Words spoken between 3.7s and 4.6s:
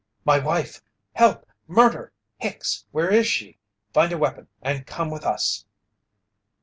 Find a weapon